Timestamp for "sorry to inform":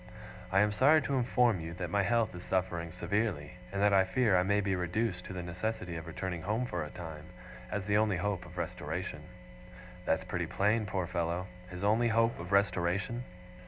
0.71-1.59